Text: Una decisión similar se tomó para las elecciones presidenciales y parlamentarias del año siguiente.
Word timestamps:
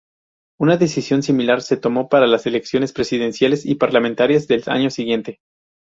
Una 0.59 0.77
decisión 0.77 1.21
similar 1.21 1.61
se 1.61 1.77
tomó 1.77 2.09
para 2.09 2.25
las 2.25 2.47
elecciones 2.47 2.91
presidenciales 2.91 3.67
y 3.67 3.75
parlamentarias 3.75 4.47
del 4.47 4.63
año 4.65 4.89
siguiente. 4.89 5.41